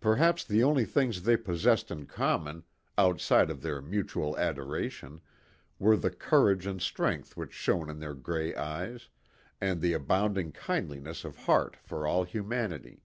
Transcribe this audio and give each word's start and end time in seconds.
Perhaps 0.00 0.44
the 0.44 0.64
only 0.64 0.86
things 0.86 1.20
they 1.24 1.36
possessed 1.36 1.90
in 1.90 2.06
common, 2.06 2.64
outside 2.96 3.50
of 3.50 3.60
their 3.60 3.82
mutual 3.82 4.34
adoration, 4.38 5.20
were 5.78 5.98
the 5.98 6.08
courage 6.08 6.64
and 6.64 6.80
strength 6.80 7.36
which 7.36 7.52
shone 7.52 7.90
in 7.90 7.98
their 7.98 8.14
gray 8.14 8.54
eyes, 8.54 9.10
and 9.60 9.82
the 9.82 9.92
abounding 9.92 10.50
kindliness 10.50 11.26
of 11.26 11.36
heart 11.40 11.76
for 11.76 12.06
all 12.06 12.24
humanity. 12.24 13.02